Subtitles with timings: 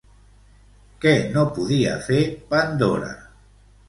[1.03, 2.21] Què no podia fer
[2.55, 3.11] Pandora?